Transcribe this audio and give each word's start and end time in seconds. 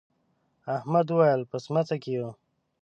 احمد 0.77 1.07
وويل: 1.09 1.41
په 1.51 1.57
سمڅه 1.65 1.95
کې 2.03 2.11
یو. 2.17 2.29